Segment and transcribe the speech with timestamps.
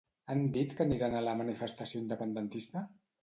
[0.35, 2.87] Han dit que aniran a la manifestació independentista?